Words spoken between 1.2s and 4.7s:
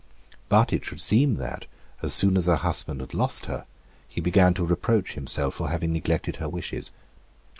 that, as soon as her husband had lost her, he began to